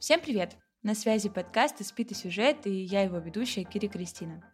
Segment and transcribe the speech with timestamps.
[0.00, 0.56] Всем привет!
[0.84, 4.48] На связи подкаст «Испит и сюжет» и я его ведущая Кири Кристина.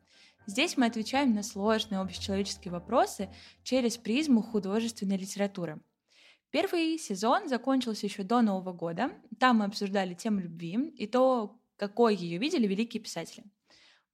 [0.47, 3.29] Здесь мы отвечаем на сложные общечеловеческие вопросы
[3.63, 5.83] через призму художественной литературы.
[6.51, 9.11] Первый сезон закончился еще до Нового года.
[9.39, 13.45] Там мы обсуждали тему любви и то, какой ее видели великие писатели.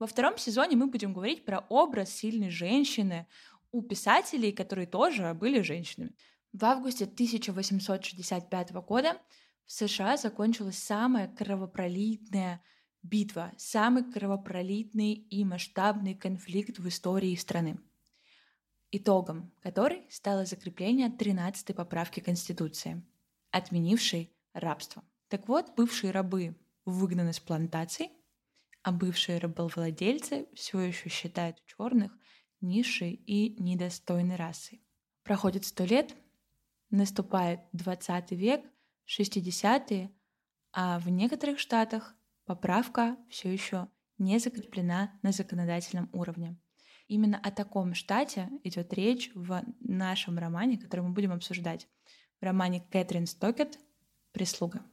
[0.00, 3.28] Во втором сезоне мы будем говорить про образ сильной женщины
[3.70, 6.12] у писателей, которые тоже были женщинами.
[6.52, 9.16] В августе 1865 года
[9.70, 12.60] в США закончилась самая кровопролитная
[13.04, 17.78] битва, самый кровопролитный и масштабный конфликт в истории страны,
[18.90, 23.00] итогом которой стало закрепление 13-й поправки Конституции,
[23.52, 25.04] отменившей рабство.
[25.28, 28.10] Так вот, бывшие рабы выгнаны с плантаций,
[28.82, 32.10] а бывшие рабовладельцы все еще считают черных
[32.60, 34.82] низшей и недостойной расой.
[35.22, 36.16] Проходит сто лет,
[36.90, 38.64] наступает 20 век—
[39.10, 40.10] 60-е,
[40.72, 42.14] а в некоторых штатах
[42.44, 46.56] поправка все еще не закреплена на законодательном уровне.
[47.08, 51.88] Именно о таком штате идет речь в нашем романе, который мы будем обсуждать.
[52.40, 53.78] В романе Кэтрин Стокет
[54.32, 54.84] «Прислуга».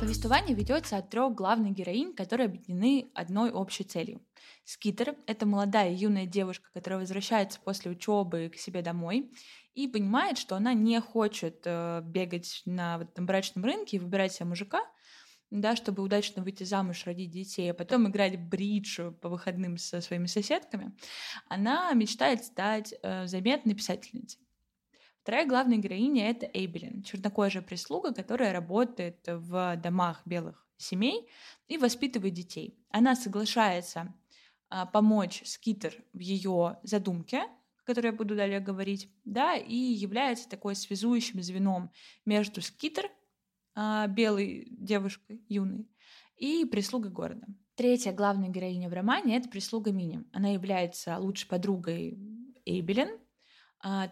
[0.00, 4.20] Повествование ведется от трех главных героинь, которые объединены одной общей целью.
[4.70, 9.32] Скитер— это молодая юная девушка, которая возвращается после учебы к себе домой
[9.74, 14.32] и понимает, что она не хочет э, бегать на вот, этом брачном рынке и выбирать
[14.32, 14.80] себе мужика,
[15.50, 20.26] да, чтобы удачно выйти замуж, родить детей, а потом играть бридж по выходным со своими
[20.26, 20.96] соседками,
[21.48, 24.40] она мечтает стать э, заметной писательницей.
[25.22, 31.28] Вторая главная героиня— это Эйбелин, чернокожая прислуга, которая работает в домах белых семей
[31.66, 32.78] и воспитывает детей.
[32.90, 34.14] Она соглашается
[34.92, 40.74] помочь Скитер в ее задумке, о которой я буду далее говорить, да, и является такой
[40.74, 41.90] связующим звеном
[42.24, 43.10] между Скитер,
[43.74, 45.88] а, белой девушкой, юной,
[46.36, 47.46] и прислугой города.
[47.74, 50.24] Третья главная героиня в романе— это прислуга Мини.
[50.32, 52.18] Она является лучшей подругой
[52.66, 53.18] Эйбелин, а,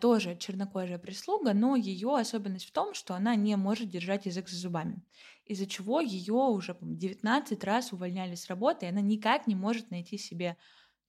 [0.00, 4.56] тоже чернокожая прислуга, но ее особенность в том, что она не может держать язык за
[4.56, 5.02] зубами,
[5.44, 10.16] из-за чего ее уже 19 раз увольняли с работы, и она никак не может найти
[10.16, 10.56] себе,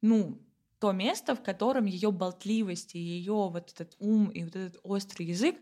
[0.02, 0.42] ну,
[0.80, 5.26] то место, в котором ее болтливость и ее вот этот ум и вот этот острый
[5.28, 5.58] язык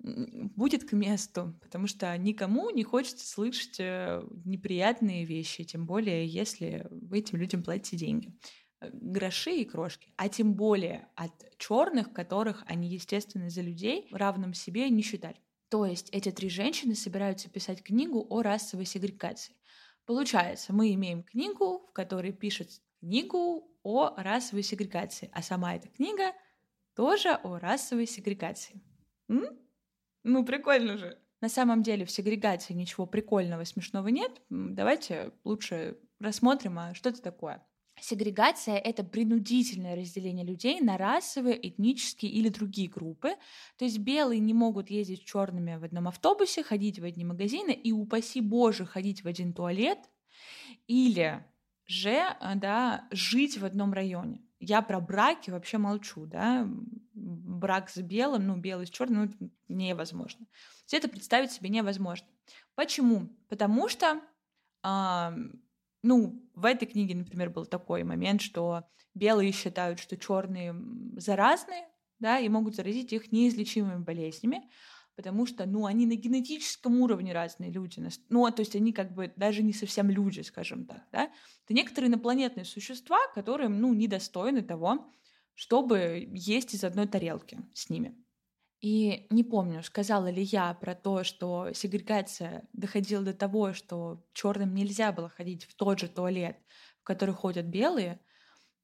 [0.00, 6.86] будет к месту, потому что никому не хочется слышать э, неприятные вещи, тем более если
[7.10, 8.34] этим людям платите деньги
[8.92, 14.88] гроши и крошки, а тем более от черных, которых они, естественно, за людей равным себе
[14.90, 15.36] не считали.
[15.68, 19.56] То есть эти три женщины собираются писать книгу о расовой сегрегации.
[20.06, 26.32] Получается, мы имеем книгу, в которой пишет книгу о расовой сегрегации, а сама эта книга
[26.94, 28.80] тоже о расовой сегрегации.
[29.28, 29.58] М?
[30.22, 31.18] Ну, прикольно же.
[31.40, 34.40] На самом деле в сегрегации ничего прикольного, смешного нет.
[34.48, 37.66] Давайте лучше рассмотрим, а что это такое.
[38.00, 43.30] Сегрегация— это принудительное разделение людей на расовые, этнические или другие группы.
[43.78, 47.92] То есть белые не могут ездить черными в одном автобусе, ходить в одни магазины и,
[47.92, 49.98] упаси Боже, ходить в один туалет.
[50.86, 51.44] Или
[51.86, 54.42] же да, жить в одном районе.
[54.58, 56.66] Я про браки вообще молчу, да,
[57.12, 60.46] брак с белым, ну, белый с черным, ну, невозможно.
[60.86, 62.26] Все это представить себе невозможно.
[62.74, 63.28] Почему?
[63.48, 64.20] Потому что
[66.04, 68.84] ну, в этой книге, например, был такой момент, что
[69.14, 70.74] белые считают, что черные
[71.16, 71.86] заразны,
[72.18, 74.70] да, и могут заразить их неизлечимыми болезнями,
[75.16, 78.06] потому что, ну, они на генетическом уровне разные люди.
[78.28, 81.32] Ну, то есть они как бы даже не совсем люди, скажем так, да.
[81.64, 85.10] Это некоторые инопланетные существа, которые, ну, недостойны того,
[85.54, 88.14] чтобы есть из одной тарелки с ними.
[88.84, 94.74] И не помню, сказала ли я про то, что сегрегация доходила до того, что черным
[94.74, 96.58] нельзя было ходить в тот же туалет,
[97.00, 98.20] в который ходят белые,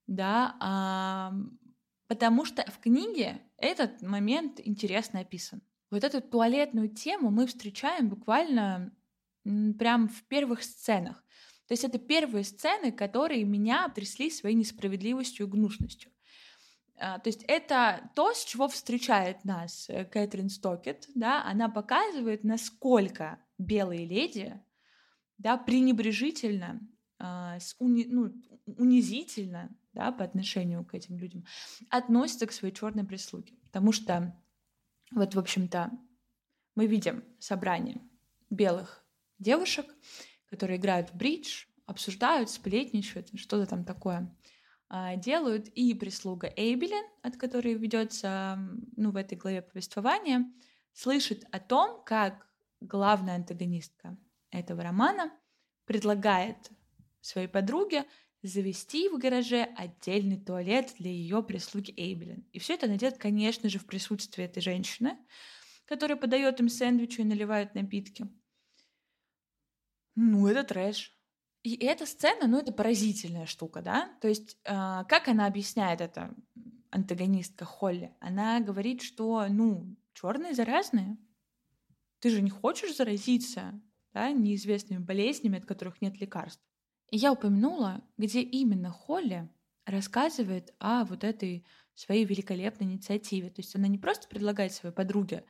[0.07, 1.33] да, а,
[2.07, 5.61] потому что в книге этот момент интересно описан.
[5.91, 8.91] Вот эту туалетную тему мы встречаем буквально
[9.43, 11.23] прям в первых сценах.
[11.67, 16.11] То есть это первые сцены, которые меня трясли своей несправедливостью и гнусностью.
[17.01, 22.43] А, то есть это то, с чего встречает нас э, Кэтрин Стокет, да, она показывает,
[22.43, 24.61] насколько белые леди,
[25.39, 26.79] да, пренебрежительно,
[27.17, 28.31] а, уни, ну,
[28.65, 31.43] унизительно, да, по отношению к этим людям
[31.89, 34.39] относятся к своей черной прислуге, потому что
[35.09, 35.89] вот, в общем-то,
[36.75, 37.99] мы видим собрание
[38.51, 39.03] белых
[39.39, 39.87] девушек,
[40.51, 44.31] которые играют в бридж, обсуждают, сплетничают, что-то там такое
[45.17, 48.59] делают и прислуга Эйбелин, от которой ведется
[48.97, 50.51] ну, в этой главе повествования,
[50.93, 52.47] слышит о том, как
[52.81, 54.17] главная антагонистка
[54.49, 55.31] этого романа
[55.85, 56.57] предлагает
[57.21, 58.05] своей подруге
[58.43, 62.47] завести в гараже отдельный туалет для ее прислуги Эйбелин.
[62.51, 65.17] И все это она делает, конечно же, в присутствии этой женщины,
[65.85, 68.27] которая подает им сэндвичи и наливает напитки.
[70.15, 71.15] Ну, это трэш.
[71.63, 74.11] И эта сцена, ну, это поразительная штука, да?
[74.21, 76.33] То есть, э, как она объясняет это,
[76.89, 78.15] антагонистка Холли?
[78.19, 81.17] Она говорит, что, ну, черные заразные.
[82.19, 83.79] Ты же не хочешь заразиться,
[84.13, 86.63] да, неизвестными болезнями, от которых нет лекарств.
[87.11, 89.49] И я упомянула, где именно Холли
[89.85, 93.49] рассказывает о вот этой своей великолепной инициативе.
[93.49, 95.45] То есть она не просто предлагает своей подруге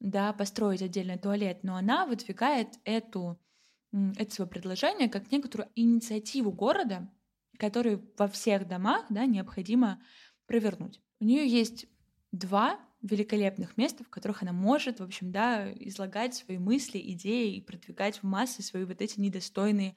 [0.00, 3.40] да, построить отдельный туалет, но она выдвигает эту,
[4.16, 7.10] это свое предложение как некоторую инициативу города,
[7.58, 10.02] которую во всех домах да, необходимо
[10.46, 11.00] провернуть.
[11.20, 11.86] У нее есть
[12.32, 17.60] два великолепных места, в которых она может, в общем, да, излагать свои мысли, идеи и
[17.60, 19.96] продвигать в массы свои вот эти недостойные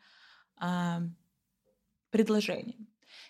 [0.58, 1.02] а,
[2.10, 2.76] предложения.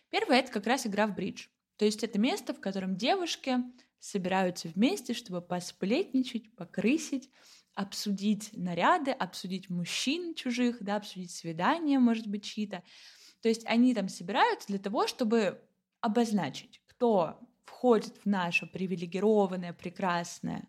[0.09, 1.47] Первое— это как раз игра в бридж.
[1.77, 3.57] То есть это место, в котором девушки
[3.99, 7.29] собираются вместе, чтобы посплетничать, покрысить,
[7.77, 12.83] обсудить наряды, обсудить мужчин чужих, да, обсудить свидания, может быть, чьи-то.
[13.41, 15.61] То есть они там собираются для того, чтобы
[16.01, 20.67] обозначить, кто входит в наше привилегированное, прекрасное,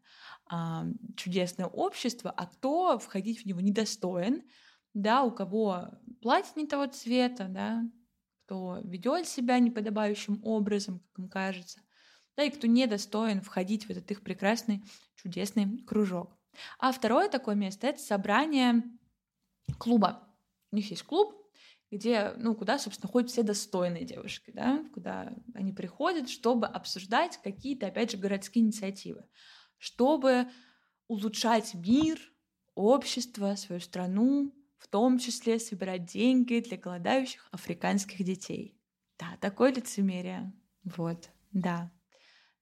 [1.17, 4.43] чудесное общество, а кто входить в него недостоин,
[4.93, 5.89] да, у кого
[6.21, 7.83] платье не того цвета, да,
[8.45, 11.81] кто ведет себя неподобающим образом, как им кажется,
[12.37, 14.85] да, и кто недостоин входить в этот их прекрасный,
[15.15, 16.38] чудесный кружок.
[16.79, 18.83] А второе такое место— это собрание
[19.79, 20.29] клуба.
[20.71, 21.35] У них есть клуб,
[21.91, 27.87] где, ну, куда, собственно, ходят все достойные девушки, да, куда они приходят, чтобы обсуждать какие-то,
[27.87, 29.25] опять же, городские инициативы,
[29.79, 30.49] чтобы
[31.07, 32.19] улучшать мир,
[32.75, 38.79] общество, свою страну, в том числе собирать деньги для голодающих африканских детей.
[39.19, 40.53] Да, такое лицемерие.
[40.85, 41.91] Вот, да.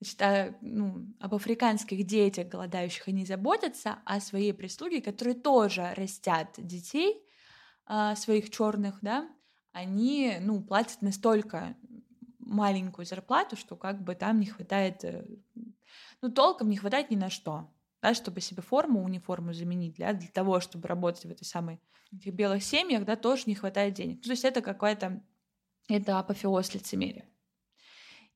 [0.00, 6.54] Значит, а, ну, об африканских детях, голодающих, они заботятся, а своей прислуге, которые тоже растят
[6.58, 7.22] детей,
[7.86, 9.28] а, своих черных, да,
[9.72, 11.76] они, ну, платят настолько
[12.38, 15.26] маленькую зарплату, что как бы там не хватает, э,
[16.22, 17.70] ну, толком не хватает ни на что
[18.02, 21.80] да, чтобы себе форму, униформу заменить, для, для того, чтобы работать в этой самой
[22.12, 24.22] этих белых семьях, да, тоже не хватает денег.
[24.22, 25.22] То есть это какая-то,
[25.88, 27.28] это апофеоз лицемерия.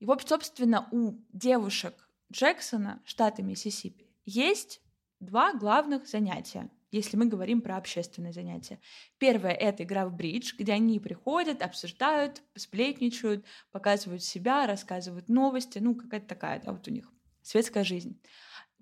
[0.00, 4.82] И вот, собственно, у девушек Джексона, штата Миссисипи, есть
[5.20, 8.80] два главных занятия, если мы говорим про общественные занятия.
[9.18, 15.94] Первое— это игра в бридж, где они приходят, обсуждают, сплетничают, показывают себя, рассказывают новости, ну,
[15.94, 17.08] какая-то такая, да, вот у них
[17.42, 18.20] светская жизнь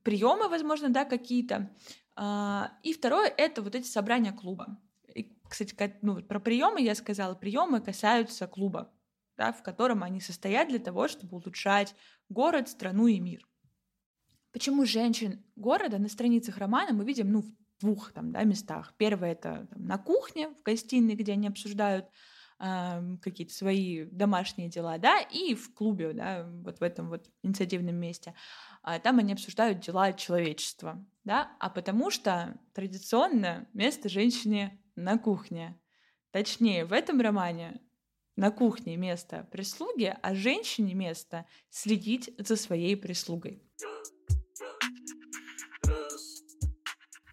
[0.08, 1.70] приемы, возможно, да, какие-то.
[2.16, 4.80] А, и второе— это вот эти собрания клуба.
[5.14, 7.34] И, кстати, ну, про приемы я сказала.
[7.34, 8.90] Приемы касаются клуба,
[9.38, 11.94] да, в котором они состоят для того, чтобы улучшать
[12.28, 13.48] город, страну и мир.
[14.52, 18.92] Почему женщин города на страницах романа мы видим ну, в двух там, да, местах.
[18.98, 22.06] Первое— это там, на кухне, в гостиной, где они обсуждают
[22.58, 27.96] э, какие-то свои домашние дела, да, и в клубе, да, вот в этом вот инициативном
[27.96, 28.34] месте
[28.82, 35.78] а там они обсуждают дела человечества, да, а потому что традиционно место женщине на кухне.
[36.30, 37.82] Точнее, в этом романе
[38.38, 43.60] на кухне место прислуги, а женщине место следить за своей прислугой.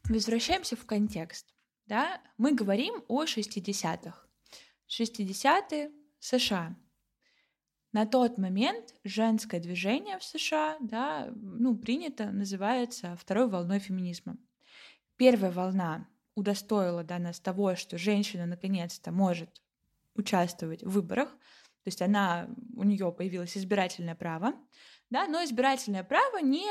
[0.09, 1.53] Возвращаемся в контекст.
[1.85, 2.19] Да?
[2.39, 4.27] Мы говорим о 60-х.
[4.89, 6.75] 60-е США.
[7.91, 14.37] На тот момент женское движение в США да, ну, принято, называется второй волной феминизма.
[15.17, 19.61] Первая волна удостоила да, нас того, что женщина наконец-то может
[20.15, 24.53] участвовать в выборах, то есть она, у нее появилось избирательное право,
[25.09, 26.65] да, но избирательное право не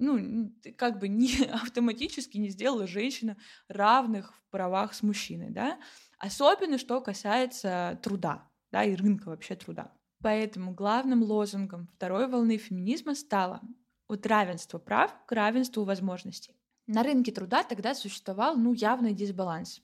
[0.00, 3.36] ну, как бы не автоматически не сделала женщину
[3.68, 5.78] равных в правах с мужчиной, да,
[6.18, 9.92] особенно что касается труда, да, и рынка вообще труда.
[10.22, 13.60] Поэтому главным лозунгом второй волны феминизма стало
[14.06, 16.56] от равенства прав к равенству возможностей.
[16.86, 19.80] На рынке труда тогда существовал ну, явный дисбаланс.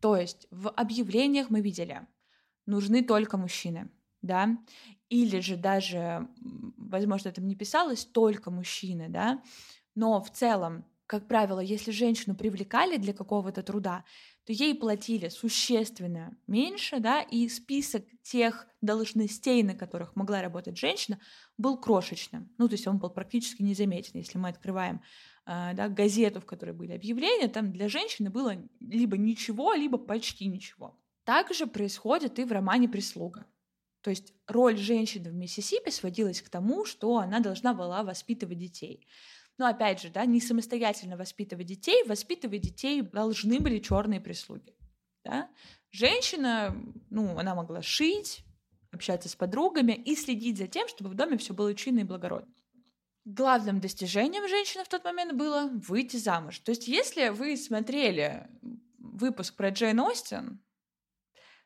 [0.00, 2.06] То есть в объявлениях мы видели,
[2.66, 3.90] нужны только мужчины,
[4.22, 4.58] да,
[5.08, 6.28] или же даже,
[6.76, 9.42] возможно, там не писалось только мужчины, да,
[9.94, 14.04] но в целом, как правило, если женщину привлекали для какого-то труда,
[14.46, 21.18] то ей платили существенно меньше, да, и список тех должностей, на которых могла работать женщина,
[21.58, 22.48] был крошечным.
[22.56, 24.12] Ну, то есть он был практически незаметен.
[24.14, 25.02] Если мы открываем
[25.46, 30.46] э, да, газету, в которой были объявления, там для женщины было либо ничего, либо почти
[30.46, 30.96] ничего.
[31.24, 33.46] Также происходит и в романе «Прислуга».
[34.00, 39.08] То есть роль женщины в Миссисипи сводилась к тому, что она должна была воспитывать детей.
[39.58, 44.74] Но опять же, да, не самостоятельно воспитывать детей, воспитывать детей должны были черные прислуги.
[45.24, 45.50] Да?
[45.90, 46.76] Женщина,
[47.10, 48.44] ну, она могла шить,
[48.92, 52.52] общаться с подругами и следить за тем, чтобы в доме все было чинно и благородно.
[53.24, 56.58] Главным достижением женщины в тот момент было выйти замуж.
[56.60, 58.48] То есть, если вы смотрели
[58.98, 60.62] выпуск про Джейн Остин,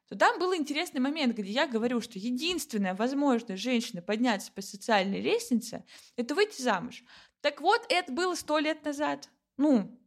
[0.09, 5.21] то там был интересный момент, где я говорю, что единственная возможность женщины подняться по социальной
[5.21, 5.85] лестнице—
[6.17, 7.05] это выйти замуж.
[7.41, 9.29] Так вот, это было сто лет назад.
[9.57, 9.99] Ну,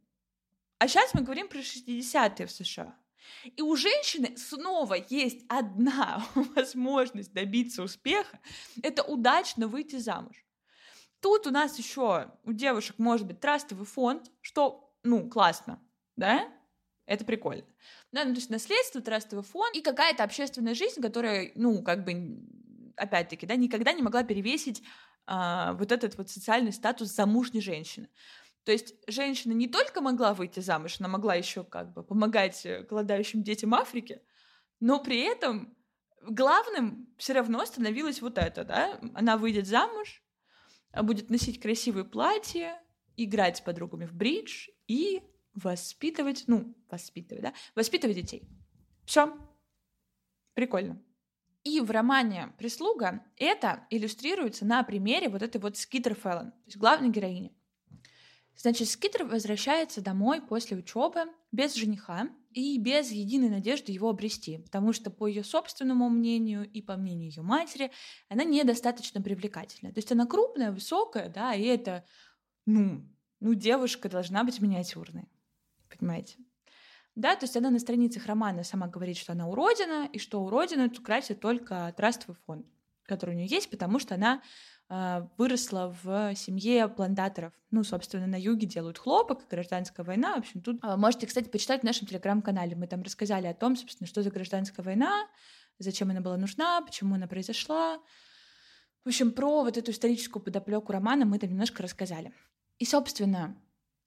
[0.78, 2.96] а сейчас мы говорим про 60-е в США.
[3.56, 8.38] И у женщины снова есть одна возможность добиться успеха—
[8.82, 10.44] это удачно выйти замуж.
[11.20, 15.82] Тут у нас еще у девушек может быть трастовый фонд, что, ну, классно,
[16.16, 16.52] да?
[17.06, 17.64] Это прикольно.
[18.12, 22.38] Да, ну, то есть наследство, трастовый фонд и какая-то общественная жизнь, которая, ну, как бы,
[22.96, 24.82] опять-таки, да, никогда не могла перевесить
[25.26, 28.08] а, вот этот вот социальный статус замужней женщины.
[28.64, 32.82] То есть женщина не только могла выйти замуж, она могла еще как бы помогать э,
[32.82, 34.22] голодающим детям Африки,
[34.80, 35.76] но при этом
[36.22, 40.22] главным все равно становилось вот это, да, она выйдет замуж,
[40.92, 42.80] а будет носить красивые платья,
[43.16, 45.22] играть с подругами в бридж и
[45.54, 48.48] воспитывать, ну, воспитывать, да, воспитывать детей.
[49.04, 49.36] Все.
[50.54, 51.03] Прикольно.
[51.64, 56.76] И в романе «Прислуга» это иллюстрируется на примере вот этой вот Скитер Феллон, то есть
[56.76, 57.56] главной героини.
[58.56, 64.92] Значит, Скитер возвращается домой после учебы без жениха и без единой надежды его обрести, потому
[64.92, 67.90] что, по ее собственному мнению и по мнению ее матери,
[68.28, 69.92] она недостаточно привлекательна.
[69.92, 72.04] То есть она крупная, высокая, да, и это,
[72.66, 75.28] ну, ну, девушка должна быть миниатюрной,
[75.88, 76.36] понимаете?
[77.16, 80.90] Да, то есть она на страницах романа сама говорит, что она уродина, и что уродину
[80.90, 82.66] красит только трастовый фонд,
[83.04, 84.42] который у нее есть, потому что она
[84.90, 87.52] э, выросла в семье плантаторов.
[87.70, 90.34] Ну, собственно, на юге делают хлопок, гражданская война.
[90.34, 92.74] В общем, тут э, можете, кстати, почитать в нашем телеграм-канале.
[92.74, 95.28] Мы там рассказали о том, собственно, что за гражданская война,
[95.78, 98.00] зачем она была нужна, почему она произошла.
[99.04, 102.32] В общем, про вот эту историческую подоплеку романа мы там немножко рассказали.
[102.78, 103.56] И, собственно,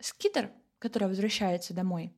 [0.02, 2.17] Скитер, которая возвращается домой,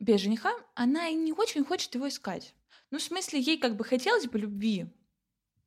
[0.00, 2.54] без жениха, она и не очень хочет его искать.
[2.90, 4.86] Ну, в смысле, ей как бы хотелось бы любви,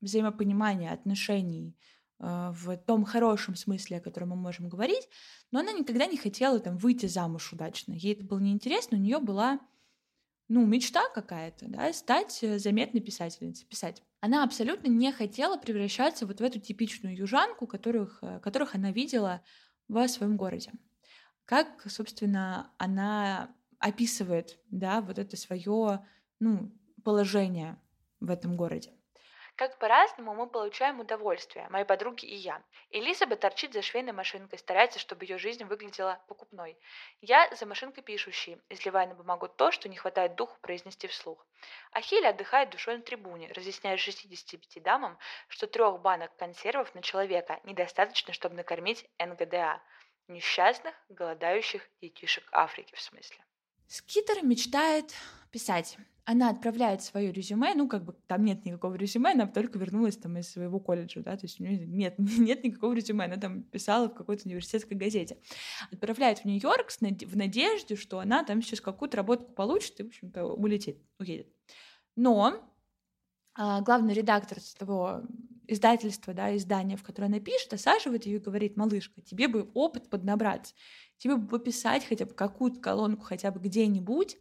[0.01, 1.77] взаимопонимания, отношений
[2.19, 5.07] э, в том хорошем смысле, о котором мы можем говорить,
[5.51, 7.93] но она никогда не хотела там выйти замуж удачно.
[7.93, 9.61] Ей это было неинтересно, у нее была
[10.49, 14.03] ну, мечта какая-то, да, стать э, заметной писательницей, писать.
[14.19, 19.41] Она абсолютно не хотела превращаться вот в эту типичную южанку, которых, э, которых она видела
[19.87, 20.71] в своем городе.
[21.45, 26.07] Как, собственно, она описывает, да, вот это свое,
[26.39, 26.71] ну,
[27.03, 27.77] положение
[28.21, 28.93] в этом городе.
[29.55, 32.63] Как по-разному мы получаем удовольствие, мои подруги и я.
[32.91, 36.77] Элизабет торчит за швейной машинкой, старается, чтобы ее жизнь выглядела покупной.
[37.19, 41.45] Я за машинкой пишущей, изливая на бумагу то, что не хватает духу произнести вслух.
[41.91, 48.31] Ахиль отдыхает душой на трибуне, разъясняя 65 дамам, что трех банок консервов на человека недостаточно,
[48.31, 49.81] чтобы накормить НГДА–
[50.29, 53.43] несчастных, голодающих детишек Африки в смысле.
[53.93, 55.13] Скитер мечтает
[55.51, 55.99] писать.
[56.25, 60.35] Она отправляет свое резюме, ну, как бы там нет никакого резюме, она только вернулась там
[60.39, 64.09] из своего колледжа, да, то есть у нее нет, нет никакого резюме, она там писала
[64.09, 65.37] в какой-то университетской газете.
[65.91, 70.43] Отправляет в Нью-Йорк в надежде, что она там сейчас какую-то работу получит и, в общем-то,
[70.43, 71.53] улетит, уедет.
[72.15, 72.67] Но
[73.53, 75.21] а, главный редактор того
[75.67, 80.09] издательства, да, издания, в которое она пишет, осаживает ее и говорит, малышка, тебе бы опыт
[80.09, 80.73] поднабраться,
[81.23, 84.35] тебе бы пописать хотя бы какую-то колонку, хотя бы где-нибудь.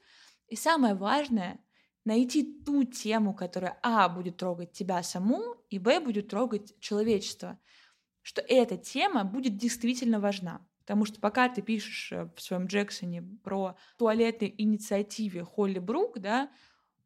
[0.49, 1.61] И самое важное—
[2.05, 7.61] найти ту тему, которая, а, будет трогать тебя саму, и, б, будет трогать человечество.
[8.23, 10.67] Что эта тема будет действительно важна.
[10.81, 16.51] Потому что пока ты пишешь э, в своем Джексоне про туалетной инициативе Холли Брук, да,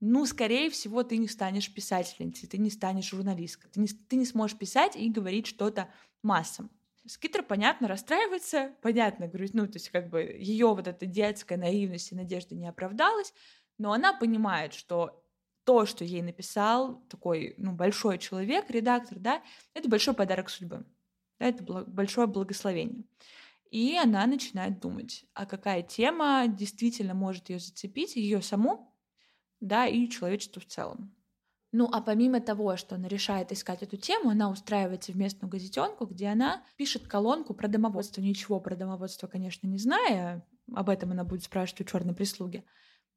[0.01, 4.25] ну, скорее всего, ты не станешь писательницей, ты не станешь журналисткой, ты не, ты не
[4.25, 5.91] сможешь писать и говорить что-то
[6.23, 6.71] массам.
[7.07, 12.13] Скитер, понятно, расстраивается, понятно, говорит, ну, то есть как бы ее вот эта детская наивность
[12.13, 13.33] и надежда не оправдалась,
[13.79, 15.23] но она понимает, что
[15.65, 19.43] то, что ей написал такой, ну, большой человек, редактор, да,
[19.75, 20.87] это большой подарок судьбы,
[21.39, 23.05] да, это большое благословение.
[23.71, 28.95] И она начинает думать, а какая тема действительно может ее зацепить, ее саму,
[29.61, 31.16] да, и человечество в целом.
[31.79, 36.07] Ну, а помимо того, что она решает искать эту тему, она устраивается в местную газетенку,
[36.07, 38.23] где она пишет колонку про домоводство.
[38.23, 40.43] Ничего про домоводство, конечно, не зная,
[40.75, 42.65] об этом она будет спрашивать у черной прислуги.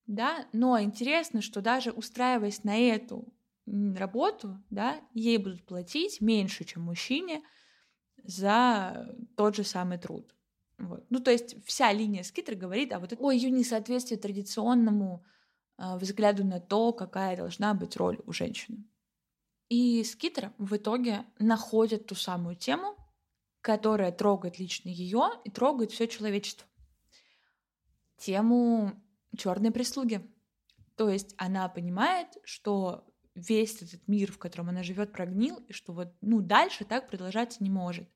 [0.08, 3.34] Да, но интересно, что даже устраиваясь на эту
[3.66, 7.44] работу, да, ей будут платить меньше, чем мужчине
[8.25, 10.36] за тот же самый труд.
[10.78, 11.06] Вот.
[11.10, 15.24] Ну, то есть вся линия скитер говорит о вот о ее несоответствии традиционному
[15.80, 18.86] взгляду на то, какая должна быть роль у женщины.
[19.70, 22.96] И скитер в итоге находит ту самую тему,
[23.62, 26.68] которая трогает лично ее и трогает все человечество.
[28.18, 28.94] Тему
[29.38, 30.28] черной прислуги.
[30.96, 33.06] То есть она понимает, что
[33.36, 37.64] весь этот мир, в котором она живет, прогнил, и что вот ну, дальше так продолжаться
[37.64, 38.10] не может.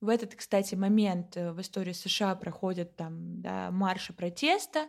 [0.00, 4.88] В этот, кстати, момент э, в истории США проходят там да, марши протеста.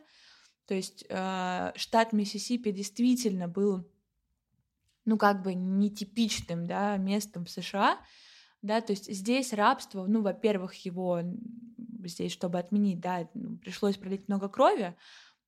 [0.65, 3.89] То есть э, штат Миссисипи действительно был,
[5.05, 7.99] ну, как бы нетипичным да, местом в США.
[8.61, 11.21] Да, то есть здесь рабство, ну, во-первых, его
[12.05, 14.95] здесь, чтобы отменить, да, ну, пришлось пролить много крови,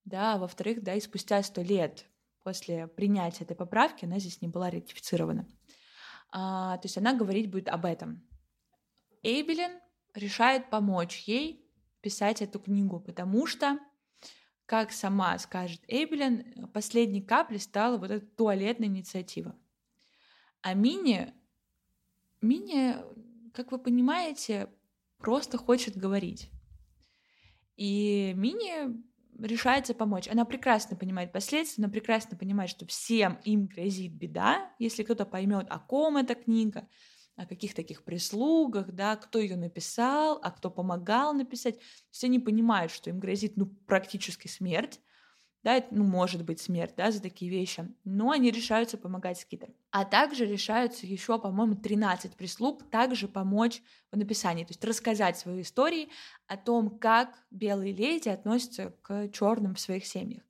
[0.04, 2.06] да, а во-вторых, да, и спустя сто лет
[2.44, 5.48] после принятия этой поправки она здесь не была ратифицирована.
[6.32, 8.22] А, то есть она говорить будет об этом.
[9.24, 9.80] Эйбелин
[10.14, 11.66] решает помочь ей
[12.02, 13.80] писать эту книгу, потому что,
[14.66, 19.56] как сама скажет Эйбелин, последней каплей стала вот эта туалетная инициатива.
[20.62, 21.34] А Мини,
[22.42, 22.96] Мини,
[23.54, 24.70] как вы понимаете,
[25.18, 26.50] просто хочет говорить.
[27.78, 29.04] И Мини
[29.38, 30.28] решается помочь.
[30.28, 35.68] Она прекрасно понимает последствия, она прекрасно понимает, что всем им грозит беда, если кто-то поймет,
[35.70, 36.88] о ком эта книга,
[37.36, 41.80] о каких таких прислугах, да, кто ее написал, а кто помогал написать.
[41.80, 45.02] То есть они понимают, что им грозит ну, практически смерть,
[45.66, 49.74] да, ну, может быть смерть, да, за такие вещи, но они решаются помогать скитерам.
[49.90, 55.64] А также решаются еще, по-моему, 13 прислуг также помочь в написании, то есть рассказать свои
[55.64, 56.10] истории
[56.46, 60.44] о том, как белые леди относятся к черным в своих семьях.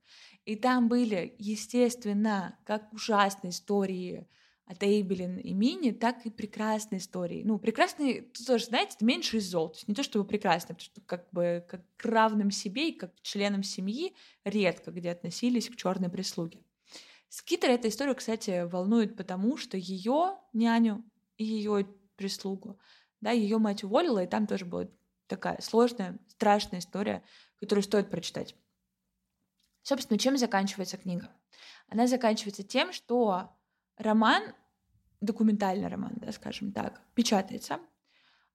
[0.44, 4.28] И там были, естественно, как ужасные истории
[4.66, 7.42] от Эйбелин и Мини, так и прекрасные истории.
[7.44, 9.74] Ну, прекрасные, тоже, знаете, это меньше из зол.
[9.86, 13.62] Не то, чтобы прекрасные, потому что как бы как к равным себе и как членам
[13.62, 16.64] семьи редко где относились к черной прислуге.
[17.28, 21.04] Скитер эта история, кстати, волнует потому, что ее няню
[21.36, 22.78] и ее прислугу,
[23.20, 24.88] да, ее мать уволила, и там тоже была
[25.28, 27.22] такая сложная, страшная история,
[27.60, 28.56] которую стоит прочитать.
[29.82, 31.30] Собственно, чем заканчивается книга?
[31.88, 33.56] Она заканчивается тем, что
[33.96, 34.42] роман,
[35.20, 37.78] документальный роман, да, скажем так, печатается.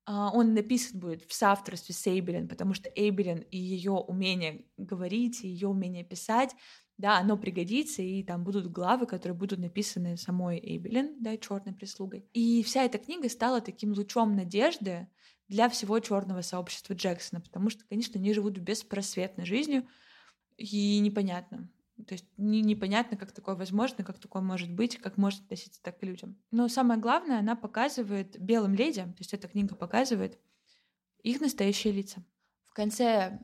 [0.06, 5.44] А, он написан будет в соавторстве с Эйбелин, потому что Эйбелин и ее умение говорить,
[5.44, 6.56] и ее умение писать,
[6.98, 12.26] да, оно пригодится, и там будут главы, которые будут написаны самой Эйбелин, да, черной прислугой.
[12.34, 15.08] И вся эта книга стала таким лучом надежды
[15.48, 19.88] для всего черного сообщества Джексона, потому что, конечно, они живут беспросветной жизнью,
[20.58, 21.70] и непонятно,
[22.08, 26.00] то есть не, непонятно, как такое возможно, как такое может быть, как может относиться так
[26.00, 26.38] к людям.
[26.52, 30.40] Но самое главное, она показывает белым леди, то есть эта книга показывает
[31.24, 32.24] их настоящие лица.
[32.66, 33.40] В конце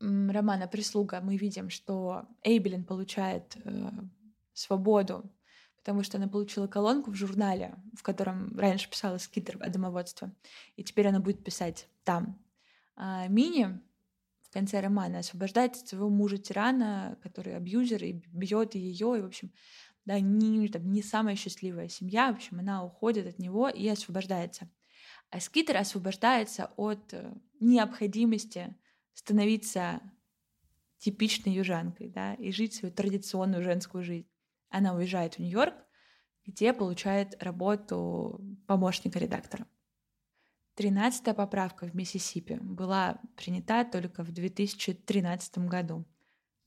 [0.00, 3.90] романа «Прислуга» мы видим, что Эйбелин получает э,
[4.52, 5.30] свободу,
[5.76, 10.32] потому что она получила колонку в журнале, в котором раньше писала скитер о домоводстве,
[10.76, 12.38] и теперь она будет писать там.
[12.94, 13.80] А Мини
[14.48, 19.52] в конце романа освобождает своего мужа-тирана, который абьюзер, и бьет ее, и, в общем,
[20.06, 24.70] да, не, там, не самая счастливая семья, в общем, она уходит от него и освобождается.
[25.30, 28.74] А Скитер освобождается от э, необходимости
[29.12, 30.00] становиться
[30.96, 34.28] типичной южанкой, да, и жить свою традиционную женскую жизнь.
[34.70, 35.74] Она уезжает в Нью-Йорк,
[36.46, 39.66] где получает работу помощника редактора.
[40.78, 46.04] Тринадцатая поправка в Миссисипи была принята только в 2013 году.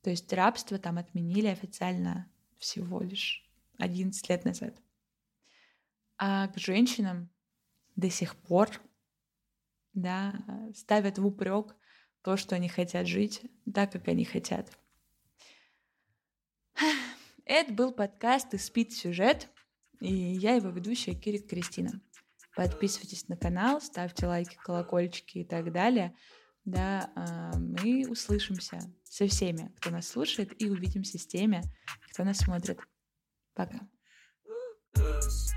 [0.02, 4.76] То есть рабство там отменили официально всего лишь 11 лет назад.
[6.17, 7.30] А к женщинам
[7.95, 8.82] до сих пор
[9.93, 10.43] да,
[10.76, 11.74] ставят в упрек
[12.21, 13.41] то, что они хотят жить
[13.74, 14.78] так, как они хотят.
[17.45, 19.47] Это был подкаст из «Спит сюжет»,
[20.02, 22.02] и я его ведущая Кирик Кристина.
[22.55, 26.15] Подписывайтесь на канал, ставьте лайки, колокольчики и так далее.
[26.65, 31.63] Да, а, мы услышимся со всеми, кто нас слушает, и увидимся с теми,
[32.11, 32.79] кто нас смотрит.
[33.53, 33.79] Пока.
[34.97, 35.50] Yeah.